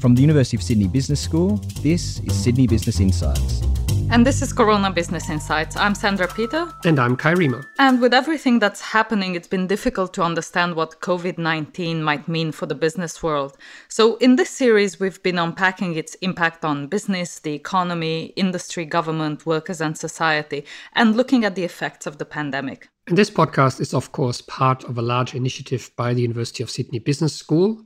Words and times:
From 0.00 0.14
the 0.14 0.20
University 0.20 0.56
of 0.56 0.62
Sydney 0.62 0.86
Business 0.86 1.20
School, 1.20 1.56
this 1.82 2.20
is 2.20 2.32
Sydney 2.32 2.68
Business 2.68 3.00
Insights. 3.00 3.62
And 4.10 4.24
this 4.24 4.42
is 4.42 4.52
Corona 4.52 4.92
Business 4.92 5.28
Insights. 5.28 5.76
I'm 5.76 5.92
Sandra 5.92 6.28
Peter. 6.28 6.72
And 6.84 7.00
I'm 7.00 7.16
Kai 7.16 7.34
Riemer. 7.34 7.66
And 7.80 8.00
with 8.00 8.14
everything 8.14 8.60
that's 8.60 8.80
happening, 8.80 9.34
it's 9.34 9.48
been 9.48 9.66
difficult 9.66 10.14
to 10.14 10.22
understand 10.22 10.76
what 10.76 11.00
COVID 11.00 11.36
19 11.36 12.00
might 12.00 12.28
mean 12.28 12.52
for 12.52 12.66
the 12.66 12.76
business 12.76 13.24
world. 13.24 13.56
So, 13.88 14.16
in 14.18 14.36
this 14.36 14.50
series, 14.50 15.00
we've 15.00 15.20
been 15.24 15.36
unpacking 15.36 15.96
its 15.96 16.14
impact 16.22 16.64
on 16.64 16.86
business, 16.86 17.40
the 17.40 17.54
economy, 17.54 18.26
industry, 18.36 18.84
government, 18.84 19.46
workers, 19.46 19.80
and 19.80 19.98
society, 19.98 20.64
and 20.94 21.16
looking 21.16 21.44
at 21.44 21.56
the 21.56 21.64
effects 21.64 22.06
of 22.06 22.18
the 22.18 22.24
pandemic. 22.24 22.88
And 23.08 23.18
this 23.18 23.30
podcast 23.30 23.80
is, 23.80 23.92
of 23.92 24.12
course, 24.12 24.42
part 24.42 24.84
of 24.84 24.96
a 24.96 25.02
large 25.02 25.34
initiative 25.34 25.90
by 25.96 26.14
the 26.14 26.22
University 26.22 26.62
of 26.62 26.70
Sydney 26.70 27.00
Business 27.00 27.34
School 27.34 27.84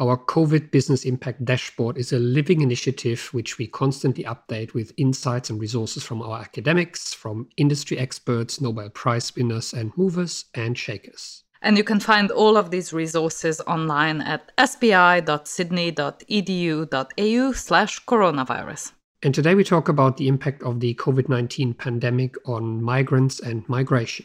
our 0.00 0.16
COVID 0.16 0.70
Business 0.70 1.04
Impact 1.04 1.44
Dashboard 1.44 1.98
is 1.98 2.12
a 2.12 2.18
living 2.18 2.62
initiative 2.62 3.28
which 3.32 3.58
we 3.58 3.66
constantly 3.66 4.24
update 4.24 4.72
with 4.72 4.94
insights 4.96 5.50
and 5.50 5.60
resources 5.60 6.02
from 6.02 6.22
our 6.22 6.40
academics, 6.40 7.12
from 7.12 7.48
industry 7.58 7.98
experts, 7.98 8.58
Nobel 8.60 8.88
Prize 8.88 9.36
winners, 9.36 9.74
and 9.74 9.92
movers 9.96 10.46
and 10.54 10.78
shakers. 10.78 11.44
And 11.62 11.76
you 11.76 11.84
can 11.84 12.00
find 12.00 12.30
all 12.30 12.56
of 12.56 12.70
these 12.70 12.94
resources 12.94 13.60
online 13.66 14.22
at 14.22 14.50
sbi.sydney.edu.au 14.56 17.52
slash 17.52 18.02
coronavirus. 18.06 18.92
And 19.22 19.34
today 19.34 19.54
we 19.54 19.64
talk 19.64 19.90
about 19.90 20.16
the 20.16 20.28
impact 20.28 20.62
of 20.62 20.80
the 20.80 20.94
COVID 20.94 21.28
19 21.28 21.74
pandemic 21.74 22.36
on 22.48 22.82
migrants 22.82 23.38
and 23.38 23.68
migration. 23.68 24.24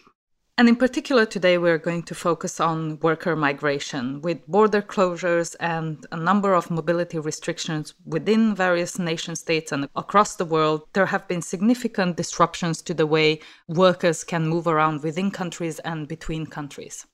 And 0.58 0.70
in 0.70 0.77
particular, 0.77 1.26
today 1.26 1.58
we're 1.58 1.77
going 1.77 2.04
to 2.04 2.16
focus 2.16 2.62
on 2.62 2.98
worker 3.02 3.36
migration 3.36 4.22
with 4.22 4.48
border 4.48 4.81
closures 4.81 5.54
and 5.59 6.05
a 6.14 6.16
number 6.16 6.54
of 6.54 6.72
mobility 6.72 7.20
restrictions 7.20 7.94
within 8.05 8.55
various 8.55 8.98
nation 8.98 9.36
states 9.36 9.73
and 9.73 9.90
across 9.98 10.38
the 10.38 10.45
world. 10.45 10.88
There 10.94 11.08
have 11.08 11.28
been 11.28 11.42
significant 11.42 12.16
disruptions 12.16 12.81
to 12.83 12.94
the 12.94 13.06
way 13.06 13.42
workers 13.67 14.23
can 14.23 14.48
move 14.48 14.66
around 14.66 15.03
within 15.03 15.30
countries 15.30 15.80
and 15.80 16.08
between 16.08 16.45
countries. 16.45 17.06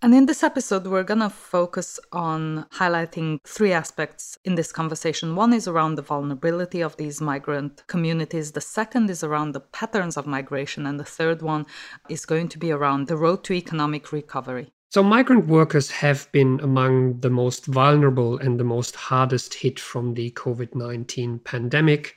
And 0.00 0.14
in 0.14 0.26
this 0.26 0.44
episode, 0.44 0.86
we're 0.86 1.02
going 1.02 1.18
to 1.18 1.28
focus 1.28 1.98
on 2.12 2.66
highlighting 2.72 3.40
three 3.42 3.72
aspects 3.72 4.38
in 4.44 4.54
this 4.54 4.70
conversation. 4.70 5.34
One 5.34 5.52
is 5.52 5.66
around 5.66 5.96
the 5.96 6.02
vulnerability 6.02 6.80
of 6.80 6.96
these 6.98 7.20
migrant 7.20 7.82
communities, 7.88 8.52
the 8.52 8.60
second 8.60 9.10
is 9.10 9.24
around 9.24 9.52
the 9.52 9.60
patterns 9.60 10.16
of 10.16 10.24
migration, 10.24 10.86
and 10.86 11.00
the 11.00 11.04
third 11.04 11.42
one 11.42 11.66
is 12.08 12.24
going 12.26 12.48
to 12.50 12.58
be 12.58 12.70
around 12.70 13.08
the 13.08 13.16
road 13.16 13.42
to 13.44 13.54
economic 13.54 14.12
recovery. 14.12 14.72
So, 14.90 15.02
migrant 15.02 15.48
workers 15.48 15.90
have 15.90 16.30
been 16.30 16.60
among 16.62 17.18
the 17.18 17.30
most 17.30 17.66
vulnerable 17.66 18.38
and 18.38 18.60
the 18.60 18.64
most 18.64 18.94
hardest 18.94 19.52
hit 19.52 19.80
from 19.80 20.14
the 20.14 20.30
COVID 20.30 20.76
19 20.76 21.40
pandemic. 21.40 22.14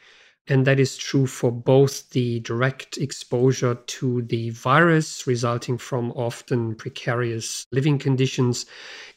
And 0.52 0.68
that 0.68 0.82
is 0.82 0.98
true 0.98 1.28
for 1.28 1.50
both 1.50 2.10
the 2.10 2.42
direct 2.42 2.98
exposure 2.98 3.76
to 3.76 4.22
the 4.24 4.50
virus, 4.50 5.26
resulting 5.26 5.78
from 5.78 6.12
often 6.12 6.76
precarious 6.76 7.66
living 7.72 7.98
conditions, 7.98 8.66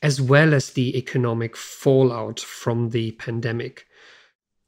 as 0.01 0.21
well 0.21 0.55
as 0.55 0.71
the 0.71 0.97
economic 0.97 1.57
fallout 1.57 2.39
from 2.39 2.91
the 2.91 3.11
pandemic. 3.19 3.85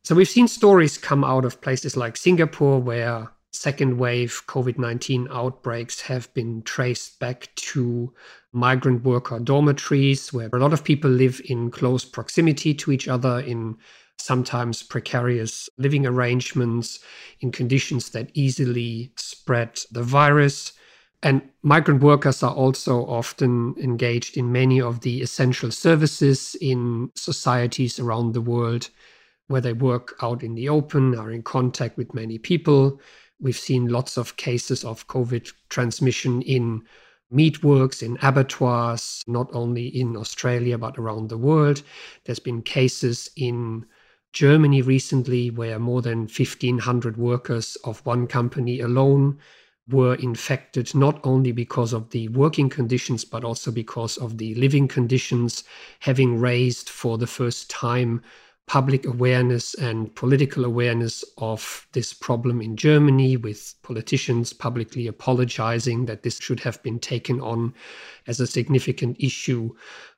So 0.03 0.17
we've 0.17 0.29
seen 0.29 0.49
stories 0.49 0.99
come 0.99 1.23
out 1.23 1.45
of 1.45 1.61
places 1.61 1.97
like 1.97 2.17
Singapore, 2.17 2.81
where 2.81 3.31
second 3.53 3.99
wave 3.99 4.43
COVID 4.49 4.77
19 4.77 5.29
outbreaks 5.31 6.01
have 6.01 6.35
been 6.35 6.63
traced 6.63 7.21
back 7.21 7.49
to 7.55 8.13
migrant 8.51 9.05
worker 9.05 9.39
dormitories, 9.39 10.33
where 10.33 10.51
a 10.53 10.59
lot 10.59 10.73
of 10.73 10.83
people 10.83 11.13
live 11.13 11.41
in 11.45 11.71
close 11.71 12.05
proximity 12.05 12.75
to 12.75 12.91
each 12.91 13.07
other 13.07 13.39
in 13.39 13.77
sometimes 14.19 14.83
precarious 14.83 15.69
living 15.79 16.07
arrangements 16.07 17.01
in 17.41 17.53
conditions 17.53 18.11
that 18.11 18.31
easily 18.35 19.13
spread 19.17 19.81
the 19.91 20.03
virus. 20.03 20.73
And 21.23 21.43
migrant 21.63 22.03
workers 22.03 22.43
are 22.43 22.55
also 22.55 23.07
often 23.07 23.75
engaged 23.79 24.37
in 24.37 24.53
many 24.53 24.81
of 24.81 25.01
the 25.01 25.23
essential 25.23 25.71
services 25.71 26.57
in 26.61 27.11
societies 27.15 27.99
around 27.99 28.33
the 28.33 28.41
world 28.41 28.91
where 29.49 29.61
they 29.61 29.73
work 29.73 30.17
out 30.23 30.43
in 30.43 30.55
the 30.55 30.69
open, 30.69 31.15
are 31.17 31.31
in 31.31 31.43
contact 31.43 31.97
with 31.97 32.15
many 32.15 32.39
people. 32.39 33.01
We've 33.41 33.57
seen 33.57 33.89
lots 33.89 34.17
of 34.17 34.37
cases 34.37 34.85
of 34.85 35.07
COVID 35.07 35.53
transmission 35.69 36.43
in 36.43 36.83
meatworks, 37.33 38.03
in 38.03 38.19
abattoirs, 38.23 39.23
not 39.27 39.49
only 39.53 39.87
in 39.89 40.17
Australia, 40.17 40.79
but 40.79 40.99
around 40.99 41.29
the 41.29 41.39
world. 41.39 41.83
There's 42.25 42.39
been 42.39 42.63
cases 42.63 43.31
in 43.37 43.87
Germany 44.33 44.83
recently, 44.83 45.51
where 45.51 45.79
more 45.79 46.03
than 46.03 46.21
1,500 46.21 47.17
workers 47.17 47.77
of 47.85 48.05
one 48.05 48.27
company 48.27 48.81
alone 48.81 49.39
were 49.89 50.15
infected, 50.17 50.95
not 50.95 51.21
only 51.25 51.53
because 51.53 51.93
of 51.93 52.11
the 52.11 52.29
working 52.29 52.69
conditions, 52.69 53.25
but 53.25 53.45
also 53.45 53.71
because 53.71 54.17
of 54.17 54.39
the 54.39 54.55
living 54.57 54.89
conditions, 54.89 55.65
having 56.01 56.39
raised 56.41 56.89
for 56.89 57.19
the 57.19 57.27
first 57.27 57.71
time 57.71 58.21
public 58.67 59.07
awareness 59.07 59.75
and 59.75 60.13
political 60.17 60.65
awareness 60.65 61.25
of 61.39 61.87
this 61.93 62.13
problem 62.13 62.61
in 62.61 62.77
Germany, 62.77 63.37
with 63.37 63.75
politicians 63.83 64.53
publicly 64.53 65.07
apologizing 65.07 66.07
that 66.07 66.23
this 66.23 66.39
should 66.39 66.61
have 66.61 66.83
been 66.83 66.99
taken 66.99 67.41
on 67.41 67.73
as 68.27 68.41
a 68.41 68.47
significant 68.47 69.17
issue 69.21 69.71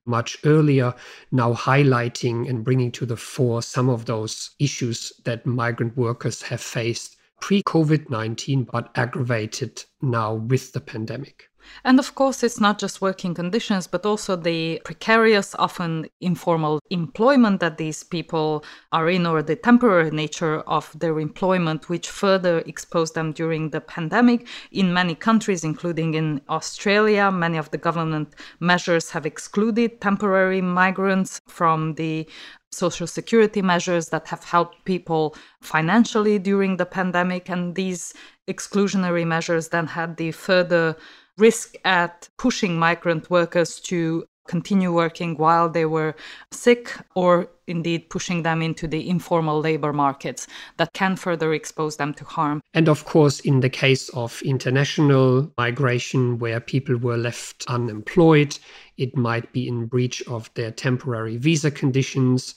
much 0.07 0.39
earlier, 0.45 0.95
now 1.31 1.53
highlighting 1.53 2.49
and 2.49 2.65
bringing 2.65 2.91
to 2.91 3.05
the 3.05 3.17
fore 3.17 3.61
some 3.61 3.91
of 3.91 4.07
those 4.07 4.51
issues 4.59 5.13
that 5.25 5.45
migrant 5.45 5.95
workers 5.97 6.41
have 6.41 6.61
faced 6.61 7.17
pre 7.41 7.63
COVID 7.63 8.09
19, 8.09 8.65
but 8.65 8.91
aggravated 8.95 9.85
now 10.01 10.35
with 10.35 10.73
the 10.73 10.81
pandemic. 10.81 11.51
And 11.85 11.99
of 11.99 12.15
course, 12.15 12.43
it's 12.43 12.61
not 12.61 12.79
just 12.79 13.01
working 13.01 13.35
conditions, 13.35 13.87
but 13.87 14.07
also 14.07 14.37
the 14.37 14.81
precarious, 14.85 15.55
often 15.59 16.09
informal 16.21 16.81
employment 16.91 17.61
that 17.61 17.79
these 17.79 18.03
people 18.03 18.65
are 18.93 19.09
in, 19.09 19.27
or 19.27 19.43
the 19.43 19.57
temporary 19.57 20.11
nature 20.11 20.61
of 20.61 20.99
their 20.99 21.19
employment, 21.21 21.89
which 21.89 22.09
further 22.09 22.59
exposed 22.61 23.15
them 23.15 23.33
during 23.33 23.71
the 23.71 23.81
pandemic. 23.81 24.47
In 24.73 24.93
many 24.93 25.15
countries, 25.15 25.65
including 25.65 26.15
in 26.15 26.41
Australia, 26.49 27.31
many 27.31 27.59
of 27.59 27.71
the 27.71 27.79
government 27.79 28.35
measures 28.61 29.11
have 29.11 29.27
excluded 29.27 30.01
temporary 30.01 30.61
migrants 30.61 31.41
from 31.47 31.95
the 31.95 32.29
social 32.71 33.07
security 33.07 33.63
measures 33.63 34.11
that 34.11 34.29
have 34.29 34.45
helped 34.45 34.85
people 34.85 35.35
financially 35.61 36.39
during 36.39 36.77
the 36.77 36.87
pandemic. 36.87 37.49
And 37.49 37.75
these 37.75 38.13
exclusionary 38.47 39.27
measures 39.27 39.69
then 39.69 39.87
had 39.87 40.17
the 40.17 40.33
further 40.33 40.97
risk 41.39 41.77
at 41.85 42.29
pushing 42.37 42.79
migrant 42.79 43.31
workers 43.31 43.81
to 43.81 44.27
continue 44.49 44.93
working 44.93 45.37
while 45.37 45.69
they 45.69 45.85
were 45.85 46.17
sick 46.51 46.93
or 47.15 47.49
indeed 47.69 48.09
pushing 48.09 48.43
them 48.43 48.63
into 48.63 48.89
the 48.89 49.09
informal 49.09 49.61
labor 49.61 49.93
markets 49.93 50.49
that 50.79 50.93
can 50.95 51.15
further 51.15 51.53
expose 51.53 51.97
them 51.99 52.13
to 52.15 52.25
harm. 52.25 52.61
And 52.75 52.89
of 52.89 53.05
course, 53.05 53.41
in 53.41 53.61
the 53.61 53.69
case 53.69 54.09
of 54.11 54.43
international 54.43 55.53
migration 55.57 56.39
where 56.39 56.61
people 56.61 56.97
were 56.97 57.19
left 57.19 57.67
unemployed, 57.69 58.59
it 58.97 59.17
might 59.17 59.53
be 59.53 59.69
in 59.69 59.87
breach 59.87 60.23
of 60.27 60.53
their 60.55 60.73
temporary 60.73 61.37
visa 61.37 61.71
conditions. 61.71 62.55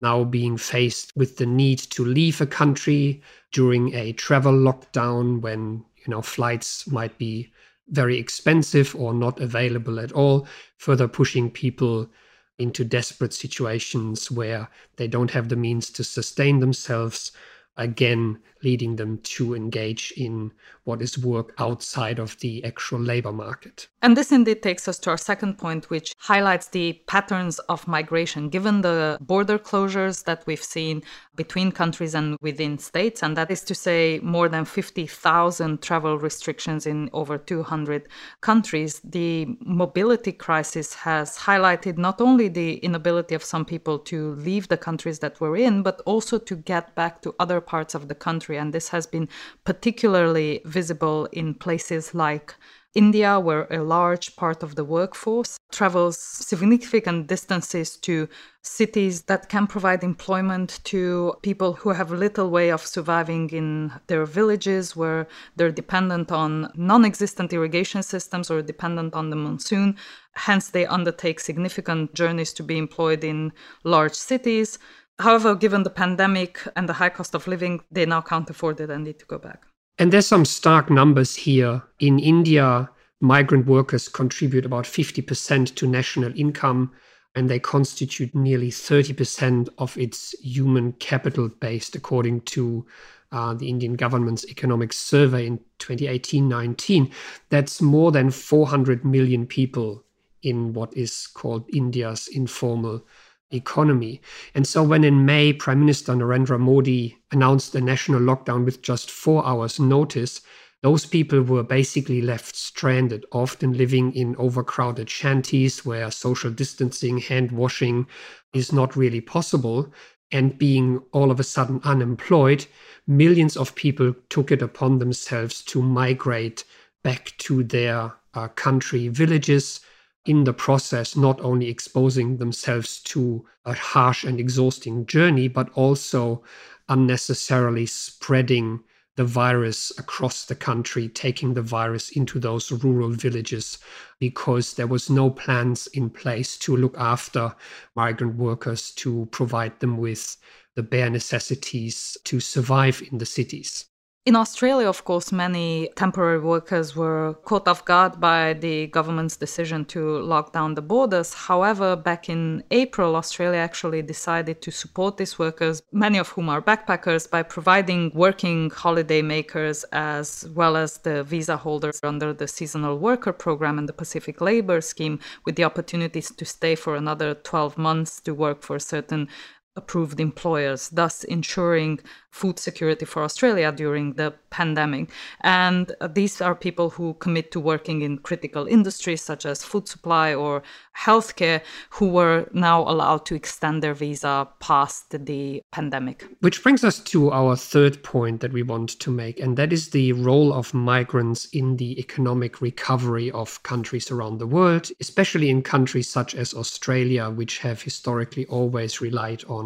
Now 0.00 0.24
being 0.24 0.56
faced 0.56 1.12
with 1.16 1.36
the 1.36 1.46
need 1.46 1.78
to 1.90 2.04
leave 2.04 2.40
a 2.40 2.46
country 2.46 3.22
during 3.52 3.94
a 3.94 4.12
travel 4.12 4.52
lockdown 4.52 5.40
when 5.40 5.84
you 6.04 6.10
know 6.10 6.22
flights 6.22 6.90
might 6.90 7.16
be 7.18 7.52
very 7.92 8.18
expensive 8.18 8.96
or 8.96 9.14
not 9.14 9.40
available 9.40 10.00
at 10.00 10.12
all, 10.12 10.48
further 10.78 11.06
pushing 11.06 11.50
people 11.50 12.10
into 12.58 12.84
desperate 12.84 13.32
situations 13.32 14.30
where 14.30 14.68
they 14.96 15.06
don't 15.06 15.30
have 15.30 15.48
the 15.48 15.56
means 15.56 15.90
to 15.90 16.02
sustain 16.02 16.58
themselves. 16.58 17.32
Again 17.76 18.38
leading 18.62 18.96
them 18.96 19.18
to 19.22 19.54
engage 19.54 20.12
in 20.16 20.52
what 20.84 21.00
is 21.00 21.16
work 21.18 21.54
outside 21.58 22.18
of 22.18 22.38
the 22.40 22.64
actual 22.64 22.98
labor 22.98 23.32
market. 23.32 23.88
And 24.02 24.16
this 24.16 24.32
indeed 24.32 24.62
takes 24.62 24.88
us 24.88 24.98
to 25.00 25.10
our 25.10 25.16
second 25.16 25.58
point, 25.58 25.90
which 25.90 26.12
highlights 26.18 26.68
the 26.68 27.00
patterns 27.06 27.58
of 27.68 27.86
migration, 27.86 28.48
given 28.48 28.80
the 28.80 29.16
border 29.20 29.58
closures 29.58 30.24
that 30.24 30.44
we've 30.46 30.62
seen 30.62 31.02
between 31.36 31.70
countries 31.70 32.14
and 32.14 32.36
within 32.42 32.78
states. 32.78 33.22
And 33.22 33.36
that 33.36 33.50
is 33.50 33.62
to 33.62 33.74
say, 33.74 34.20
more 34.22 34.48
than 34.48 34.64
50,000 34.64 35.80
travel 35.80 36.18
restrictions 36.18 36.86
in 36.86 37.08
over 37.12 37.38
200 37.38 38.08
countries. 38.40 39.00
The 39.04 39.56
mobility 39.60 40.32
crisis 40.32 40.94
has 40.94 41.36
highlighted 41.36 41.96
not 41.96 42.20
only 42.20 42.48
the 42.48 42.76
inability 42.78 43.34
of 43.34 43.44
some 43.44 43.64
people 43.64 43.98
to 44.00 44.34
leave 44.34 44.68
the 44.68 44.76
countries 44.76 45.20
that 45.20 45.40
we're 45.40 45.56
in, 45.56 45.82
but 45.82 46.00
also 46.06 46.38
to 46.38 46.56
get 46.56 46.94
back 46.94 47.22
to 47.22 47.34
other 47.38 47.60
parts 47.60 47.94
of 47.94 48.08
the 48.08 48.14
country. 48.14 48.51
And 48.56 48.72
this 48.72 48.88
has 48.88 49.06
been 49.06 49.28
particularly 49.64 50.60
visible 50.64 51.26
in 51.32 51.54
places 51.54 52.14
like 52.14 52.54
India, 52.94 53.40
where 53.40 53.66
a 53.70 53.82
large 53.82 54.36
part 54.36 54.62
of 54.62 54.74
the 54.74 54.84
workforce 54.84 55.56
travels 55.72 56.18
significant 56.18 57.26
distances 57.26 57.96
to 57.96 58.28
cities 58.62 59.22
that 59.22 59.48
can 59.48 59.66
provide 59.66 60.04
employment 60.04 60.78
to 60.84 61.32
people 61.42 61.72
who 61.72 61.90
have 61.90 62.10
little 62.10 62.50
way 62.50 62.70
of 62.70 62.84
surviving 62.84 63.48
in 63.50 63.90
their 64.08 64.26
villages 64.26 64.94
where 64.94 65.26
they're 65.56 65.72
dependent 65.72 66.30
on 66.30 66.70
non-existent 66.76 67.52
irrigation 67.52 68.02
systems 68.02 68.50
or 68.50 68.60
dependent 68.60 69.14
on 69.14 69.30
the 69.30 69.36
monsoon. 69.36 69.96
Hence 70.34 70.68
they 70.68 70.84
undertake 70.84 71.40
significant 71.40 72.14
journeys 72.14 72.52
to 72.54 72.62
be 72.62 72.76
employed 72.76 73.24
in 73.24 73.52
large 73.84 74.14
cities 74.14 74.78
however 75.18 75.54
given 75.54 75.82
the 75.82 75.90
pandemic 75.90 76.60
and 76.76 76.88
the 76.88 76.94
high 76.94 77.08
cost 77.08 77.34
of 77.34 77.46
living 77.46 77.80
they 77.90 78.06
now 78.06 78.20
can't 78.20 78.50
afford 78.50 78.80
it 78.80 78.90
and 78.90 79.04
need 79.04 79.18
to 79.18 79.26
go 79.26 79.38
back 79.38 79.64
and 79.98 80.12
there's 80.12 80.26
some 80.26 80.44
stark 80.44 80.90
numbers 80.90 81.36
here 81.36 81.82
in 82.00 82.18
india 82.18 82.88
migrant 83.22 83.66
workers 83.66 84.08
contribute 84.08 84.66
about 84.66 84.84
50% 84.84 85.74
to 85.76 85.86
national 85.86 86.36
income 86.38 86.92
and 87.34 87.48
they 87.48 87.58
constitute 87.58 88.34
nearly 88.34 88.70
30% 88.70 89.68
of 89.78 89.96
its 89.96 90.32
human 90.42 90.92
capital 90.94 91.48
based, 91.48 91.94
according 91.94 92.42
to 92.42 92.84
uh, 93.30 93.54
the 93.54 93.68
Indian 93.68 93.94
government's 93.94 94.44
economic 94.46 94.92
survey 94.92 95.46
in 95.46 95.58
2018 95.78 96.46
19. 96.46 97.10
That's 97.48 97.80
more 97.80 98.12
than 98.12 98.30
400 98.30 99.04
million 99.04 99.46
people 99.46 100.04
in 100.42 100.74
what 100.74 100.94
is 100.94 101.28
called 101.28 101.64
India's 101.72 102.28
informal 102.28 103.06
economy. 103.52 104.20
And 104.54 104.66
so, 104.66 104.82
when 104.82 105.04
in 105.04 105.24
May, 105.24 105.52
Prime 105.52 105.80
Minister 105.80 106.12
Narendra 106.14 106.58
Modi 106.58 107.18
announced 107.30 107.74
a 107.74 107.80
national 107.80 108.20
lockdown 108.20 108.64
with 108.64 108.82
just 108.82 109.10
four 109.10 109.46
hours' 109.46 109.78
notice, 109.78 110.40
those 110.82 111.06
people 111.06 111.42
were 111.42 111.62
basically 111.62 112.20
left 112.20 112.56
stranded, 112.56 113.24
often 113.30 113.72
living 113.72 114.12
in 114.14 114.34
overcrowded 114.36 115.08
shanties 115.08 115.84
where 115.86 116.10
social 116.10 116.50
distancing, 116.50 117.18
hand 117.18 117.52
washing 117.52 118.06
is 118.52 118.72
not 118.72 118.96
really 118.96 119.20
possible. 119.20 119.92
And 120.32 120.58
being 120.58 121.00
all 121.12 121.30
of 121.30 121.38
a 121.38 121.44
sudden 121.44 121.80
unemployed, 121.84 122.66
millions 123.06 123.56
of 123.56 123.74
people 123.76 124.14
took 124.28 124.50
it 124.50 124.62
upon 124.62 124.98
themselves 124.98 125.62
to 125.64 125.82
migrate 125.82 126.64
back 127.04 127.32
to 127.38 127.62
their 127.62 128.14
uh, 128.34 128.48
country 128.48 129.08
villages. 129.08 129.80
In 130.24 130.44
the 130.44 130.52
process, 130.52 131.16
not 131.16 131.40
only 131.40 131.68
exposing 131.68 132.36
themselves 132.36 133.00
to 133.00 133.44
a 133.64 133.74
harsh 133.74 134.22
and 134.22 134.38
exhausting 134.38 135.04
journey, 135.06 135.48
but 135.48 135.68
also 135.70 136.44
unnecessarily 136.88 137.86
spreading 137.86 138.84
the 139.16 139.24
virus 139.24 139.92
across 139.98 140.44
the 140.44 140.54
country, 140.54 141.08
taking 141.08 141.54
the 141.54 141.62
virus 141.62 142.10
into 142.10 142.38
those 142.38 142.70
rural 142.70 143.10
villages 143.10 143.78
because 144.20 144.74
there 144.74 144.86
was 144.86 145.10
no 145.10 145.28
plans 145.28 145.86
in 145.88 146.08
place 146.08 146.56
to 146.58 146.76
look 146.76 146.96
after 146.96 147.54
migrant 147.94 148.36
workers 148.36 148.92
to 148.92 149.26
provide 149.32 149.80
them 149.80 149.96
with 149.98 150.36
the 150.76 150.82
bare 150.82 151.10
necessities 151.10 152.16
to 152.24 152.40
survive 152.40 153.02
in 153.10 153.18
the 153.18 153.26
cities. 153.26 153.86
In 154.24 154.36
Australia, 154.36 154.88
of 154.88 155.04
course, 155.04 155.32
many 155.32 155.90
temporary 155.96 156.38
workers 156.38 156.94
were 156.94 157.34
caught 157.42 157.66
off 157.66 157.84
guard 157.84 158.20
by 158.20 158.52
the 158.52 158.86
government's 158.86 159.36
decision 159.36 159.84
to 159.86 160.20
lock 160.20 160.52
down 160.52 160.74
the 160.74 160.80
borders. 160.80 161.34
However, 161.34 161.96
back 161.96 162.28
in 162.28 162.62
April, 162.70 163.16
Australia 163.16 163.58
actually 163.58 164.00
decided 164.00 164.62
to 164.62 164.70
support 164.70 165.16
these 165.16 165.40
workers, 165.40 165.82
many 165.90 166.18
of 166.18 166.28
whom 166.28 166.48
are 166.50 166.62
backpackers, 166.62 167.28
by 167.28 167.42
providing 167.42 168.12
working 168.14 168.70
holiday 168.70 169.22
makers 169.22 169.82
as 169.90 170.48
well 170.54 170.76
as 170.76 170.98
the 170.98 171.24
visa 171.24 171.56
holders 171.56 171.98
under 172.04 172.32
the 172.32 172.46
seasonal 172.46 172.98
worker 172.98 173.32
program 173.32 173.76
and 173.76 173.88
the 173.88 173.92
Pacific 173.92 174.40
Labor 174.40 174.80
Scheme 174.80 175.18
with 175.44 175.56
the 175.56 175.64
opportunities 175.64 176.30
to 176.30 176.44
stay 176.44 176.76
for 176.76 176.94
another 176.94 177.34
12 177.34 177.76
months 177.76 178.20
to 178.20 178.32
work 178.34 178.62
for 178.62 178.78
certain 178.78 179.28
approved 179.76 180.20
employers, 180.20 180.88
thus 180.90 181.24
ensuring 181.24 181.98
food 182.32 182.58
security 182.58 183.04
for 183.04 183.22
Australia 183.22 183.70
during 183.70 184.14
the 184.14 184.34
pandemic. 184.50 185.10
And 185.42 185.94
uh, 186.00 186.08
these 186.08 186.40
are 186.40 186.54
people 186.54 186.90
who 186.90 187.14
commit 187.14 187.52
to 187.52 187.60
working 187.60 188.00
in 188.00 188.18
critical 188.18 188.66
industries 188.66 189.22
such 189.22 189.44
as 189.44 189.62
food 189.62 189.86
supply 189.86 190.34
or 190.34 190.62
healthcare, 190.98 191.62
who 191.90 192.08
were 192.08 192.48
now 192.52 192.82
allowed 192.82 193.24
to 193.26 193.34
extend 193.34 193.82
their 193.82 193.94
visa 193.94 194.48
past 194.60 195.24
the 195.26 195.62
pandemic. 195.72 196.26
Which 196.40 196.62
brings 196.62 196.84
us 196.84 197.00
to 197.00 197.30
our 197.30 197.56
third 197.56 198.02
point 198.02 198.40
that 198.40 198.52
we 198.52 198.62
want 198.62 198.98
to 199.00 199.10
make, 199.10 199.38
and 199.40 199.56
that 199.56 199.72
is 199.72 199.90
the 199.90 200.12
role 200.12 200.52
of 200.52 200.74
migrants 200.74 201.46
in 201.52 201.76
the 201.76 201.98
economic 201.98 202.60
recovery 202.60 203.30
of 203.30 203.62
countries 203.62 204.10
around 204.10 204.38
the 204.38 204.46
world, 204.46 204.90
especially 205.00 205.50
in 205.50 205.62
countries 205.62 206.08
such 206.08 206.34
as 206.34 206.54
Australia, 206.54 207.30
which 207.30 207.58
have 207.58 207.82
historically 207.82 208.46
always 208.46 209.00
relied 209.00 209.44
on 209.48 209.61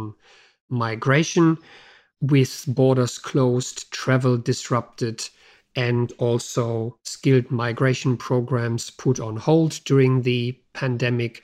migration 0.69 1.59
with 2.21 2.65
borders 2.69 3.19
closed, 3.19 3.91
travel 3.91 4.37
disrupted, 4.39 5.29
and 5.75 6.13
also 6.19 6.99
skilled 7.05 7.51
migration 7.51 8.17
programs 8.17 8.91
put 8.91 9.21
on 9.21 9.37
hold 9.37 9.81
during 9.85 10.23
the 10.23 10.59
pandemic. 10.73 11.43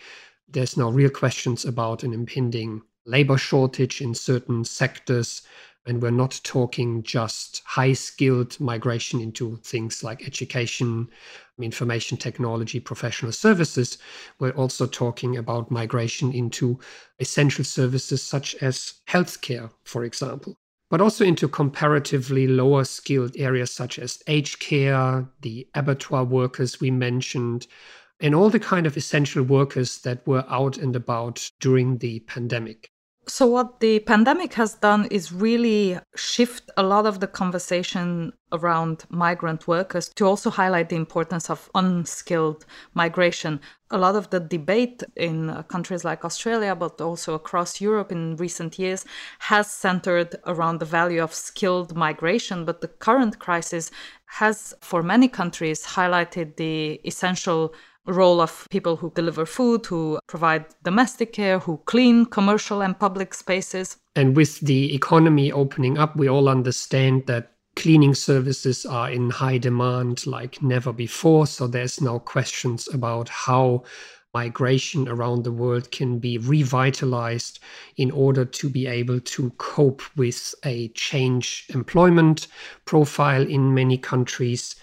There's 0.48 0.76
now 0.76 0.90
real 0.90 1.10
questions 1.10 1.64
about 1.64 2.02
an 2.02 2.12
impending 2.14 2.82
labor 3.04 3.36
shortage 3.36 4.00
in 4.00 4.14
certain 4.14 4.64
sectors. 4.64 5.42
And 5.84 6.00
we're 6.00 6.10
not 6.10 6.40
talking 6.44 7.02
just 7.02 7.62
high 7.64 7.92
skilled 7.92 8.58
migration 8.60 9.20
into 9.20 9.56
things 9.64 10.04
like 10.04 10.26
education, 10.26 11.08
information 11.60 12.18
technology, 12.18 12.78
professional 12.78 13.32
services. 13.32 13.98
We're 14.38 14.50
also 14.50 14.86
talking 14.86 15.36
about 15.36 15.70
migration 15.70 16.32
into 16.32 16.78
essential 17.18 17.64
services 17.64 18.22
such 18.22 18.54
as 18.56 18.94
healthcare, 19.08 19.70
for 19.84 20.04
example 20.04 20.56
but 20.92 21.00
also 21.00 21.24
into 21.24 21.48
comparatively 21.48 22.46
lower 22.46 22.84
skilled 22.84 23.34
areas 23.38 23.70
such 23.70 23.98
as 23.98 24.22
aged 24.26 24.60
care, 24.60 25.26
the 25.40 25.66
abattoir 25.74 26.22
workers 26.22 26.82
we 26.82 26.90
mentioned, 26.90 27.66
and 28.20 28.34
all 28.34 28.50
the 28.50 28.60
kind 28.60 28.86
of 28.86 28.94
essential 28.94 29.42
workers 29.42 30.00
that 30.00 30.24
were 30.26 30.44
out 30.50 30.76
and 30.76 30.94
about 30.94 31.50
during 31.60 31.96
the 31.96 32.20
pandemic. 32.20 32.92
So, 33.28 33.46
what 33.46 33.78
the 33.78 34.00
pandemic 34.00 34.54
has 34.54 34.74
done 34.74 35.06
is 35.06 35.30
really 35.32 35.96
shift 36.16 36.70
a 36.76 36.82
lot 36.82 37.06
of 37.06 37.20
the 37.20 37.28
conversation 37.28 38.32
around 38.50 39.04
migrant 39.10 39.68
workers 39.68 40.08
to 40.16 40.26
also 40.26 40.50
highlight 40.50 40.88
the 40.88 40.96
importance 40.96 41.48
of 41.48 41.70
unskilled 41.76 42.66
migration. 42.94 43.60
A 43.92 43.98
lot 43.98 44.16
of 44.16 44.30
the 44.30 44.40
debate 44.40 45.04
in 45.14 45.64
countries 45.68 46.04
like 46.04 46.24
Australia, 46.24 46.74
but 46.74 47.00
also 47.00 47.34
across 47.34 47.80
Europe 47.80 48.10
in 48.10 48.34
recent 48.36 48.76
years, 48.76 49.04
has 49.38 49.70
centered 49.70 50.34
around 50.46 50.80
the 50.80 50.84
value 50.84 51.22
of 51.22 51.32
skilled 51.32 51.94
migration. 51.94 52.64
But 52.64 52.80
the 52.80 52.88
current 52.88 53.38
crisis 53.38 53.92
has, 54.26 54.74
for 54.80 55.00
many 55.00 55.28
countries, 55.28 55.86
highlighted 55.86 56.56
the 56.56 57.00
essential 57.04 57.72
role 58.06 58.40
of 58.40 58.66
people 58.70 58.96
who 58.96 59.12
deliver 59.14 59.46
food, 59.46 59.86
who 59.86 60.18
provide 60.26 60.66
domestic 60.82 61.32
care, 61.32 61.58
who 61.58 61.78
clean 61.84 62.26
commercial 62.26 62.82
and 62.82 62.98
public 62.98 63.34
spaces. 63.34 63.96
And 64.16 64.36
with 64.36 64.60
the 64.60 64.94
economy 64.94 65.52
opening 65.52 65.98
up, 65.98 66.16
we 66.16 66.28
all 66.28 66.48
understand 66.48 67.26
that 67.26 67.52
cleaning 67.76 68.14
services 68.14 68.84
are 68.84 69.10
in 69.10 69.30
high 69.30 69.58
demand 69.58 70.26
like 70.26 70.62
never 70.62 70.92
before. 70.92 71.46
So 71.46 71.66
there's 71.66 72.00
now 72.00 72.18
questions 72.18 72.88
about 72.92 73.28
how 73.28 73.84
migration 74.34 75.08
around 75.08 75.44
the 75.44 75.52
world 75.52 75.90
can 75.90 76.18
be 76.18 76.38
revitalized 76.38 77.60
in 77.96 78.10
order 78.10 78.44
to 78.44 78.68
be 78.68 78.86
able 78.86 79.20
to 79.20 79.50
cope 79.58 80.02
with 80.16 80.54
a 80.64 80.88
change 80.88 81.66
employment 81.68 82.46
profile 82.86 83.46
in 83.46 83.74
many 83.74 83.98
countries 83.98 84.74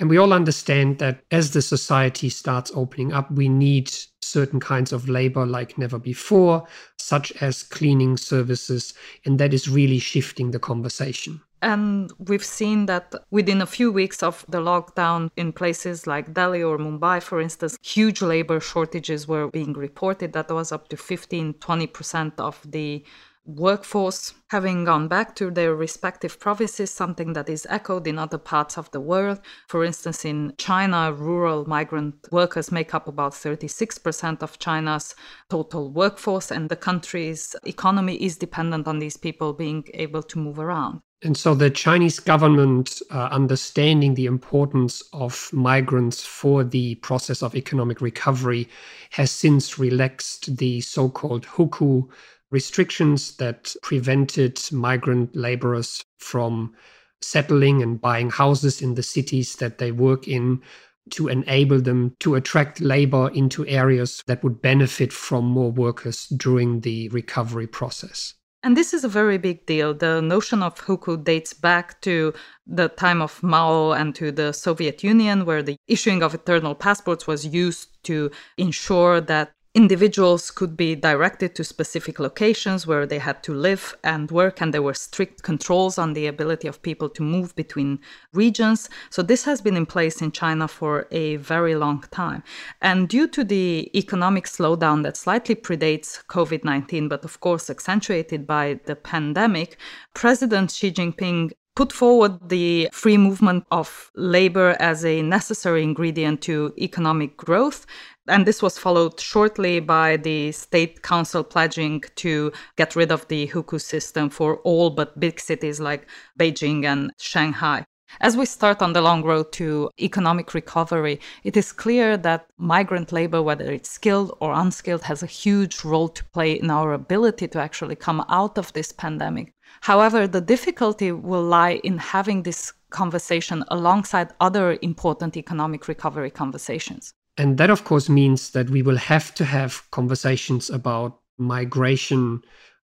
and 0.00 0.10
we 0.10 0.16
all 0.16 0.32
understand 0.32 0.98
that 0.98 1.22
as 1.30 1.52
the 1.52 1.62
society 1.62 2.28
starts 2.28 2.72
opening 2.74 3.12
up, 3.12 3.30
we 3.30 3.48
need 3.48 3.92
certain 4.22 4.58
kinds 4.58 4.92
of 4.92 5.08
labor 5.08 5.46
like 5.46 5.78
never 5.78 5.98
before, 5.98 6.66
such 6.98 7.30
as 7.40 7.62
cleaning 7.62 8.16
services. 8.16 8.94
And 9.24 9.38
that 9.38 9.54
is 9.54 9.68
really 9.68 10.00
shifting 10.00 10.50
the 10.50 10.58
conversation. 10.58 11.40
And 11.62 12.12
we've 12.18 12.44
seen 12.44 12.86
that 12.86 13.14
within 13.30 13.62
a 13.62 13.66
few 13.66 13.90
weeks 13.90 14.22
of 14.22 14.44
the 14.48 14.58
lockdown 14.58 15.30
in 15.36 15.52
places 15.52 16.06
like 16.06 16.34
Delhi 16.34 16.62
or 16.62 16.76
Mumbai, 16.76 17.22
for 17.22 17.40
instance, 17.40 17.78
huge 17.80 18.20
labor 18.20 18.60
shortages 18.60 19.26
were 19.26 19.48
being 19.48 19.72
reported. 19.72 20.34
That 20.34 20.50
was 20.50 20.72
up 20.72 20.88
to 20.88 20.96
15, 20.96 21.54
20% 21.54 22.32
of 22.38 22.60
the 22.70 23.02
workforce 23.46 24.34
having 24.48 24.84
gone 24.84 25.08
back 25.08 25.34
to 25.36 25.50
their 25.50 25.74
respective 25.74 26.38
provinces, 26.38 26.90
something 26.90 27.32
that 27.34 27.48
is 27.48 27.66
echoed 27.68 28.06
in 28.06 28.18
other 28.18 28.38
parts 28.38 28.78
of 28.78 28.90
the 28.92 29.00
world. 29.00 29.40
For 29.68 29.84
instance, 29.84 30.24
in 30.24 30.54
China, 30.58 31.12
rural 31.12 31.68
migrant 31.68 32.14
workers 32.30 32.72
make 32.72 32.94
up 32.94 33.08
about 33.08 33.32
36% 33.32 34.42
of 34.42 34.58
China's 34.58 35.14
total 35.50 35.90
workforce, 35.90 36.50
and 36.50 36.68
the 36.68 36.76
country's 36.76 37.54
economy 37.66 38.16
is 38.16 38.36
dependent 38.36 38.86
on 38.88 38.98
these 38.98 39.16
people 39.16 39.52
being 39.52 39.84
able 39.94 40.22
to 40.22 40.38
move 40.38 40.58
around. 40.58 41.00
And 41.22 41.36
so 41.36 41.54
the 41.54 41.70
Chinese 41.70 42.20
government, 42.20 43.00
uh, 43.10 43.28
understanding 43.30 44.12
the 44.12 44.26
importance 44.26 45.02
of 45.14 45.48
migrants 45.54 46.22
for 46.22 46.64
the 46.64 46.96
process 46.96 47.42
of 47.42 47.54
economic 47.54 48.02
recovery, 48.02 48.68
has 49.10 49.30
since 49.30 49.78
relaxed 49.78 50.58
the 50.58 50.82
so 50.82 51.08
called 51.08 51.46
hukou 51.46 52.10
restrictions 52.54 53.36
that 53.38 53.74
prevented 53.82 54.60
migrant 54.70 55.34
laborers 55.34 56.04
from 56.18 56.72
settling 57.20 57.82
and 57.82 58.00
buying 58.00 58.30
houses 58.30 58.80
in 58.80 58.94
the 58.94 59.02
cities 59.02 59.56
that 59.56 59.78
they 59.78 59.90
work 59.90 60.28
in 60.28 60.62
to 61.10 61.26
enable 61.28 61.80
them 61.80 62.14
to 62.20 62.36
attract 62.36 62.80
labor 62.80 63.28
into 63.34 63.66
areas 63.66 64.22
that 64.28 64.42
would 64.44 64.62
benefit 64.62 65.12
from 65.12 65.44
more 65.44 65.72
workers 65.72 66.26
during 66.28 66.80
the 66.80 67.08
recovery 67.08 67.66
process. 67.66 68.34
And 68.62 68.76
this 68.76 68.94
is 68.94 69.04
a 69.04 69.08
very 69.08 69.36
big 69.36 69.66
deal. 69.66 69.92
The 69.92 70.22
notion 70.22 70.62
of 70.62 70.80
hukou 70.86 71.22
dates 71.22 71.52
back 71.52 72.00
to 72.02 72.32
the 72.66 72.88
time 72.88 73.20
of 73.20 73.42
Mao 73.42 73.92
and 73.92 74.14
to 74.14 74.32
the 74.32 74.52
Soviet 74.52 75.04
Union, 75.04 75.44
where 75.44 75.62
the 75.62 75.76
issuing 75.86 76.22
of 76.22 76.34
eternal 76.34 76.74
passports 76.74 77.26
was 77.26 77.44
used 77.44 77.88
to 78.04 78.30
ensure 78.56 79.20
that 79.20 79.52
individuals 79.74 80.52
could 80.52 80.76
be 80.76 80.94
directed 80.94 81.54
to 81.56 81.64
specific 81.64 82.20
locations 82.20 82.86
where 82.86 83.06
they 83.06 83.18
had 83.18 83.42
to 83.42 83.52
live 83.52 83.96
and 84.04 84.30
work, 84.30 84.60
and 84.60 84.72
there 84.72 84.82
were 84.82 84.94
strict 84.94 85.42
controls 85.42 85.98
on 85.98 86.12
the 86.12 86.28
ability 86.28 86.68
of 86.68 86.80
people 86.82 87.08
to 87.08 87.22
move 87.22 87.54
between 87.56 87.98
regions. 88.32 88.88
So, 89.10 89.22
this 89.22 89.44
has 89.44 89.60
been 89.60 89.76
in 89.76 89.86
place 89.86 90.22
in 90.22 90.30
China 90.30 90.68
for 90.68 91.06
a 91.10 91.36
very 91.36 91.74
long 91.74 92.04
time. 92.12 92.44
And 92.80 93.08
due 93.08 93.26
to 93.28 93.42
the 93.42 93.90
economic 93.94 94.44
slowdown 94.44 95.02
that 95.02 95.16
slightly 95.16 95.56
predates 95.56 96.24
COVID 96.26 96.64
19, 96.64 97.08
but 97.08 97.24
of 97.24 97.40
course 97.40 97.68
accentuated 97.68 98.46
by 98.46 98.80
the 98.86 98.94
pandemic, 98.94 99.76
President 100.14 100.70
Xi 100.70 100.92
Jinping 100.92 101.50
put 101.74 101.92
forward 101.92 102.48
the 102.48 102.88
free 102.92 103.16
movement 103.16 103.64
of 103.70 104.10
labor 104.14 104.76
as 104.78 105.04
a 105.04 105.22
necessary 105.22 105.82
ingredient 105.82 106.40
to 106.42 106.72
economic 106.78 107.36
growth 107.36 107.86
and 108.28 108.46
this 108.46 108.62
was 108.62 108.78
followed 108.78 109.20
shortly 109.20 109.80
by 109.80 110.16
the 110.16 110.50
state 110.52 111.02
council 111.02 111.44
pledging 111.44 112.02
to 112.16 112.52
get 112.76 112.96
rid 112.96 113.12
of 113.12 113.26
the 113.28 113.46
hukou 113.48 113.80
system 113.80 114.30
for 114.30 114.56
all 114.58 114.90
but 114.90 115.18
big 115.20 115.38
cities 115.38 115.80
like 115.80 116.08
Beijing 116.38 116.84
and 116.84 117.12
Shanghai. 117.18 117.84
As 118.20 118.36
we 118.36 118.46
start 118.46 118.80
on 118.80 118.92
the 118.92 119.02
long 119.02 119.24
road 119.24 119.52
to 119.52 119.90
economic 120.00 120.54
recovery, 120.54 121.20
it 121.42 121.56
is 121.56 121.72
clear 121.72 122.16
that 122.18 122.46
migrant 122.56 123.10
labor, 123.12 123.42
whether 123.42 123.72
it's 123.72 123.90
skilled 123.90 124.36
or 124.40 124.52
unskilled, 124.52 125.02
has 125.02 125.22
a 125.22 125.26
huge 125.26 125.84
role 125.84 126.08
to 126.08 126.24
play 126.26 126.52
in 126.52 126.70
our 126.70 126.92
ability 126.92 127.48
to 127.48 127.60
actually 127.60 127.96
come 127.96 128.24
out 128.28 128.56
of 128.56 128.72
this 128.72 128.92
pandemic. 128.92 129.53
However, 129.80 130.26
the 130.26 130.40
difficulty 130.40 131.12
will 131.12 131.42
lie 131.42 131.80
in 131.84 131.98
having 131.98 132.42
this 132.42 132.72
conversation 132.90 133.64
alongside 133.68 134.32
other 134.40 134.78
important 134.80 135.36
economic 135.36 135.88
recovery 135.88 136.30
conversations. 136.30 137.12
And 137.36 137.58
that, 137.58 137.70
of 137.70 137.84
course, 137.84 138.08
means 138.08 138.50
that 138.50 138.70
we 138.70 138.82
will 138.82 138.96
have 138.96 139.34
to 139.34 139.44
have 139.44 139.82
conversations 139.90 140.70
about 140.70 141.18
migration 141.36 142.42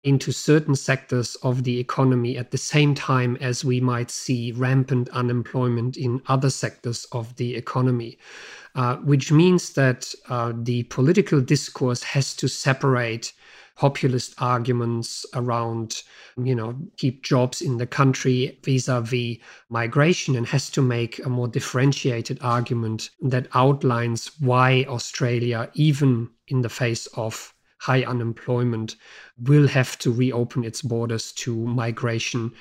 into 0.03 0.31
certain 0.31 0.75
sectors 0.75 1.35
of 1.43 1.63
the 1.63 1.79
economy 1.79 2.37
at 2.37 2.51
the 2.51 2.57
same 2.57 2.93
time 2.93 3.35
as 3.41 3.65
we 3.65 3.81
might 3.81 4.11
see 4.11 4.53
rampant 4.53 5.09
unemployment 5.09 5.97
in 5.97 6.21
other 6.27 6.49
sectors 6.49 7.05
of 7.11 7.35
the 7.35 7.55
economy, 7.55 8.17
uh, 8.75 8.95
which 8.97 9.31
means 9.31 9.73
that 9.73 10.13
uh, 10.29 10.53
the 10.55 10.83
political 10.83 11.41
discourse 11.41 12.03
has 12.03 12.35
to 12.35 12.47
separate 12.47 13.33
populist 13.77 14.33
arguments 14.39 15.25
around, 15.35 16.01
you 16.43 16.55
know, 16.55 16.75
keep 16.97 17.23
jobs 17.23 17.61
in 17.61 17.77
the 17.77 17.85
country 17.85 18.59
vis 18.63 18.87
a 18.87 19.01
vis 19.01 19.37
migration 19.69 20.35
and 20.35 20.47
has 20.47 20.69
to 20.71 20.81
make 20.81 21.23
a 21.23 21.29
more 21.29 21.47
differentiated 21.47 22.39
argument 22.41 23.11
that 23.21 23.47
outlines 23.53 24.31
why 24.39 24.83
Australia, 24.87 25.69
even 25.75 26.29
in 26.47 26.61
the 26.61 26.69
face 26.69 27.05
of 27.15 27.53
high 27.79 28.03
unemployment, 28.03 28.95
will 29.37 29.67
have 29.67 29.97
to 29.99 30.11
reopen 30.11 30.63
its 30.63 30.81
borders 30.81 31.31
to 31.31 31.55
migration 31.55 32.51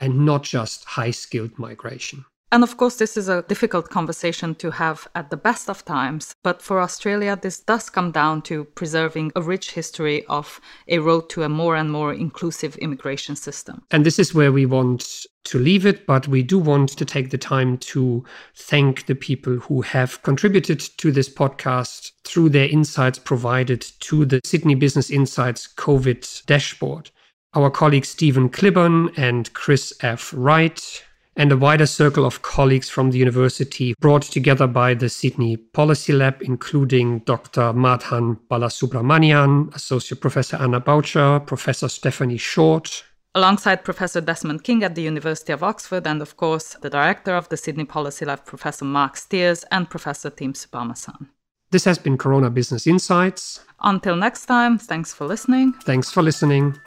and 0.00 0.26
not 0.26 0.42
just 0.42 0.84
high 0.84 1.12
skilled 1.12 1.56
migration. 1.58 2.24
And 2.54 2.62
of 2.62 2.76
course, 2.76 2.94
this 2.94 3.16
is 3.16 3.28
a 3.28 3.42
difficult 3.42 3.90
conversation 3.90 4.54
to 4.54 4.70
have 4.70 5.08
at 5.16 5.28
the 5.30 5.36
best 5.36 5.68
of 5.68 5.84
times. 5.84 6.36
But 6.44 6.62
for 6.62 6.80
Australia, 6.80 7.36
this 7.36 7.58
does 7.58 7.90
come 7.90 8.12
down 8.12 8.42
to 8.42 8.62
preserving 8.76 9.32
a 9.34 9.42
rich 9.42 9.72
history 9.72 10.24
of 10.26 10.60
a 10.86 11.00
road 11.00 11.28
to 11.30 11.42
a 11.42 11.48
more 11.48 11.74
and 11.74 11.90
more 11.90 12.14
inclusive 12.14 12.76
immigration 12.76 13.34
system. 13.34 13.82
And 13.90 14.06
this 14.06 14.20
is 14.20 14.36
where 14.36 14.52
we 14.52 14.66
want 14.66 15.26
to 15.46 15.58
leave 15.58 15.84
it, 15.84 16.06
but 16.06 16.28
we 16.28 16.44
do 16.44 16.60
want 16.60 16.90
to 16.90 17.04
take 17.04 17.30
the 17.30 17.38
time 17.38 17.76
to 17.78 18.24
thank 18.54 19.06
the 19.06 19.16
people 19.16 19.54
who 19.56 19.82
have 19.82 20.22
contributed 20.22 20.78
to 20.78 21.10
this 21.10 21.28
podcast 21.28 22.12
through 22.22 22.50
their 22.50 22.68
insights 22.68 23.18
provided 23.18 23.84
to 23.98 24.24
the 24.24 24.40
Sydney 24.44 24.76
Business 24.76 25.10
Insights 25.10 25.66
COVID 25.66 26.46
dashboard. 26.46 27.10
Our 27.54 27.68
colleagues 27.68 28.10
Stephen 28.10 28.48
Clibborn 28.48 29.12
and 29.18 29.52
Chris 29.54 29.92
F. 30.02 30.32
Wright 30.36 31.02
and 31.36 31.50
a 31.52 31.56
wider 31.56 31.86
circle 31.86 32.24
of 32.24 32.42
colleagues 32.42 32.88
from 32.88 33.10
the 33.10 33.18
university 33.18 33.94
brought 34.00 34.22
together 34.22 34.66
by 34.66 34.94
the 34.94 35.08
Sydney 35.08 35.56
Policy 35.56 36.12
Lab, 36.12 36.42
including 36.42 37.20
Dr. 37.20 37.72
Madhan 37.72 38.38
Balasubramanian, 38.50 39.74
Associate 39.74 40.20
Professor 40.20 40.56
Anna 40.56 40.80
Boucher, 40.80 41.40
Professor 41.40 41.88
Stephanie 41.88 42.36
Short, 42.36 43.04
alongside 43.34 43.84
Professor 43.84 44.20
Desmond 44.20 44.62
King 44.62 44.84
at 44.84 44.94
the 44.94 45.02
University 45.02 45.52
of 45.52 45.62
Oxford, 45.62 46.06
and 46.06 46.22
of 46.22 46.36
course, 46.36 46.76
the 46.80 46.90
director 46.90 47.34
of 47.34 47.48
the 47.48 47.56
Sydney 47.56 47.84
Policy 47.84 48.24
Lab, 48.24 48.44
Professor 48.44 48.84
Marc 48.84 49.16
Stears, 49.16 49.64
and 49.70 49.90
Professor 49.90 50.30
Tim 50.30 50.52
Soutphommasane. 50.52 51.28
This 51.70 51.84
has 51.84 51.98
been 51.98 52.16
Corona 52.16 52.50
Business 52.50 52.86
Insights. 52.86 53.60
Until 53.80 54.14
next 54.16 54.46
time, 54.46 54.78
thanks 54.78 55.12
for 55.12 55.26
listening. 55.26 55.72
Thanks 55.84 56.10
for 56.10 56.22
listening. 56.22 56.78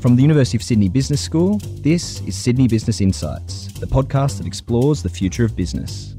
From 0.00 0.16
the 0.16 0.22
University 0.22 0.56
of 0.56 0.62
Sydney 0.62 0.88
Business 0.88 1.20
School, 1.20 1.58
this 1.82 2.22
is 2.22 2.34
Sydney 2.34 2.68
Business 2.68 3.00
Insights, 3.00 3.66
the 3.78 3.86
podcast 3.86 4.38
that 4.38 4.46
explores 4.46 5.02
the 5.02 5.10
future 5.10 5.44
of 5.44 5.54
business. 5.54 6.14